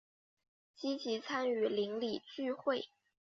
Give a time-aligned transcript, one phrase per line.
[0.75, 2.89] 积极参与邻里聚会